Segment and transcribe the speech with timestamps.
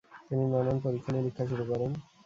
[0.27, 1.91] তিনি নানান পরীক্ষা-নিরিক্ষা শুরু করেন।